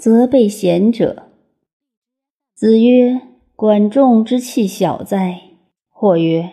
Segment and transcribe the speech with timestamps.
[0.00, 1.24] 责备贤者。
[2.54, 3.20] 子曰
[3.54, 5.42] ：“管仲之器小哉！”
[5.92, 6.52] 或曰：“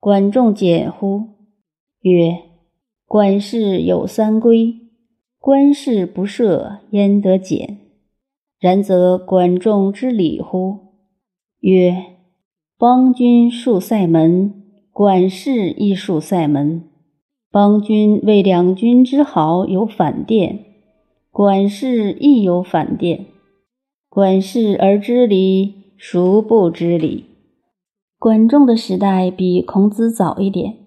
[0.00, 1.22] 管仲简乎？”
[2.02, 2.36] 曰
[3.06, 4.74] ：“管氏有三规，
[5.38, 7.78] 官事不赦，焉得简？
[8.58, 10.78] 然则管仲之礼乎？”
[11.62, 11.96] 曰
[12.76, 16.82] ：“邦君戍塞门，管氏亦戍塞门。
[17.52, 20.64] 邦君为两军之好，有反殿。”
[21.32, 23.26] 管事亦有反殿，
[24.08, 27.24] 管事而知礼，孰不知礼？
[28.18, 30.78] 管仲的时代比孔子早一点。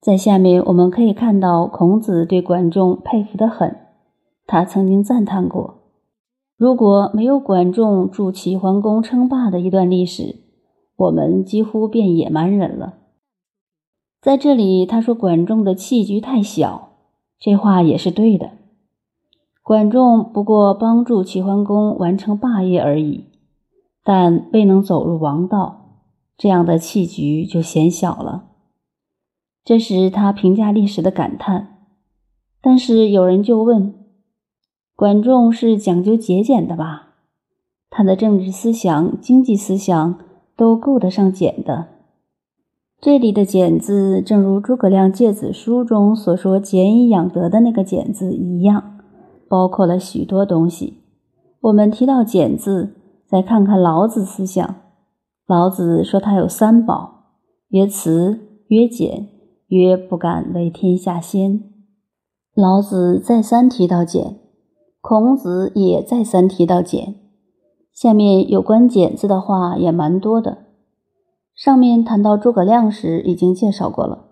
[0.00, 3.76] 在下面我们可以看到孔子对管仲佩服得很。
[4.46, 5.82] 他曾经赞叹过：
[6.56, 10.36] 如果没有管仲助齐桓公称霸的一段历史，
[10.96, 12.94] 我们几乎变野蛮人了。
[14.20, 16.90] 在这里，他说管仲的器局太小，
[17.40, 18.61] 这话也是对的。
[19.62, 23.26] 管仲不过帮助齐桓公完成霸业而已，
[24.02, 26.00] 但未能走入王道，
[26.36, 28.48] 这样的棋局就显小了。
[29.64, 31.68] 这是他评价历史的感叹。
[32.60, 33.94] 但是有人就问：
[34.96, 37.10] 管仲是讲究节俭的吧？
[37.88, 40.18] 他的政治思想、经济思想
[40.56, 41.88] 都够得上俭的。
[43.00, 48.91] 这里的“俭”字，正如诸葛亮《诫子书》中所说“俭以养德”的那个“俭”字一样。
[49.52, 51.02] 包括了许多东西。
[51.60, 52.94] 我们提到“俭”字，
[53.26, 54.76] 再看看老子思想。
[55.46, 57.26] 老子说他有三宝：
[57.68, 59.28] 曰慈，曰俭，
[59.66, 61.64] 曰不敢为天下先。
[62.54, 64.38] 老子再三提到俭，
[65.02, 67.16] 孔子也再三提到俭。
[67.92, 70.64] 下面有关“简”字的话也蛮多的。
[71.54, 74.28] 上面谈到诸葛亮时已经介绍过了。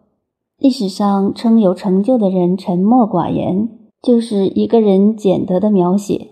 [0.56, 3.79] 历史上称有成就的人沉默寡言。
[4.02, 6.28] 就是一个人简德的描写。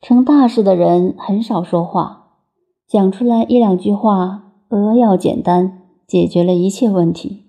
[0.00, 2.28] 成大事的人很少说话，
[2.86, 7.46] 讲出来一两句话，扼要简单，解决了一切问题。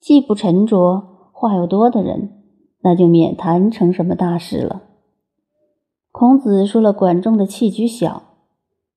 [0.00, 2.42] 既不沉着，话又多的人，
[2.82, 4.82] 那就免谈成什么大事了。
[6.10, 8.22] 孔子说了管仲的器居小，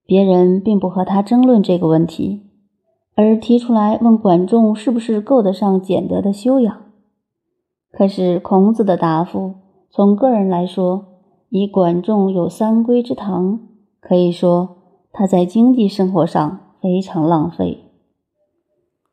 [0.05, 2.41] 别人并不和他争论这个问题，
[3.15, 6.88] 而提出来问管仲是不是够得上简德的修养。
[7.91, 9.55] 可是孔子的答复，
[9.89, 11.05] 从个人来说，
[11.49, 13.59] 以管仲有三规之堂，
[13.99, 14.77] 可以说
[15.11, 17.85] 他在经济生活上非常浪费。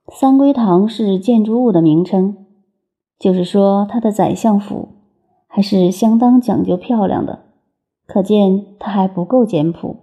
[0.08, 2.36] 三归堂是建筑物的名称，
[3.18, 4.90] 就是说他的宰相府
[5.48, 7.40] 还是相当讲究漂亮的，
[8.06, 9.96] 可见他还不够简朴。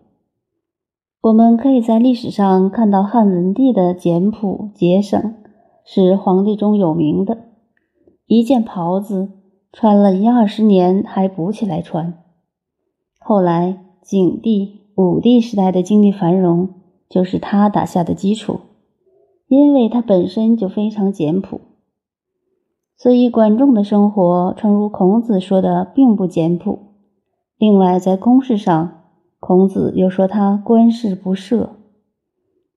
[1.21, 5.35] 我们可以在历史上看到汉文帝的简朴节省，
[5.85, 7.37] 是皇帝中有名的。
[8.25, 9.29] 一件袍子
[9.71, 12.13] 穿了一二十年还补起来穿。
[13.19, 16.69] 后来景帝、武帝时代的经济繁荣
[17.09, 18.59] 就是他打下的基础，
[19.47, 21.61] 因为他本身就非常简朴。
[22.95, 26.79] 所以管仲的生活，诚如孔子说的，并不简朴。
[27.57, 29.01] 另外，在公事上，
[29.39, 31.69] 孔子又说他官事不赦，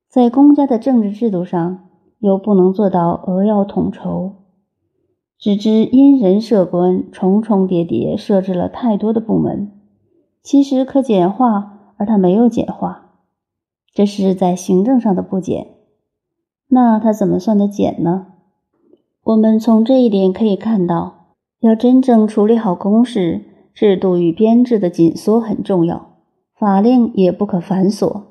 [0.08, 4.45] 在公家的政治制度上，又不能做到扼要统筹。
[5.38, 9.70] 只知因人设官，重重叠叠设置了太多的部门，
[10.42, 13.10] 其实可简化，而他没有简化，
[13.92, 15.74] 这是在行政上的不简。
[16.68, 18.28] 那他怎么算的简呢？
[19.24, 23.42] 我们从这一点可以看到，要真正处理好公事，
[23.74, 26.16] 制度与编制的紧缩很重要，
[26.58, 28.22] 法令也不可繁琐。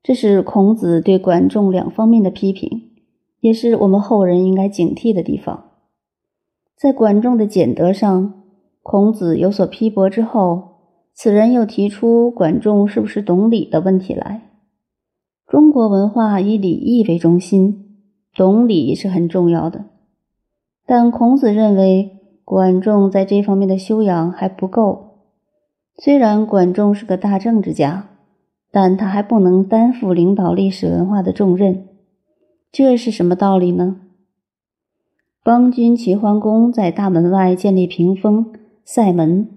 [0.00, 2.92] 这是孔子对管仲两方面的批评，
[3.40, 5.65] 也是我们后人应该警惕的地方。
[6.76, 8.34] 在管仲的简德上，
[8.82, 10.76] 孔子有所批驳之后，
[11.14, 14.42] 此人又提出管仲是不是懂礼的问题来。
[15.46, 17.96] 中国文化以礼义为中心，
[18.34, 19.86] 懂礼是很重要的。
[20.84, 22.10] 但孔子认为
[22.44, 25.22] 管仲在这方面的修养还不够。
[25.96, 28.10] 虽然管仲是个大政治家，
[28.70, 31.88] 但他还不能担负领导历史文化的重任。
[32.70, 34.02] 这是什么道理呢？
[35.46, 38.52] 邦君齐桓公在大门外建立屏风
[38.84, 39.48] 塞门，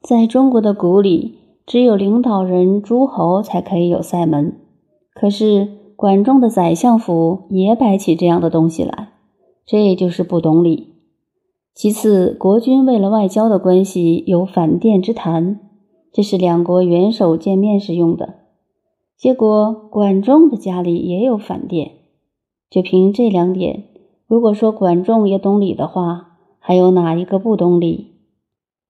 [0.00, 4.60] 在中国的古里，只有领导人诸侯才可以有塞门。
[5.12, 5.66] 可是
[5.96, 9.08] 管仲的宰相府也摆起这样的东西来，
[9.66, 10.94] 这就是不懂礼。
[11.74, 15.58] 其次，国君为了外交的关系有反殿之谈，
[16.12, 18.34] 这是两国元首见面时用的。
[19.18, 21.90] 结果管仲的家里也有反殿，
[22.70, 23.86] 就凭这两点。
[24.32, 28.12] 如果说管仲也懂礼的话，还有哪一个不懂礼？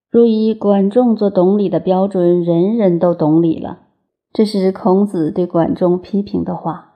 [0.09, 3.81] 若以管仲做懂礼的标准，人人都懂礼了。
[4.33, 6.92] 这是孔子对管仲批评的话。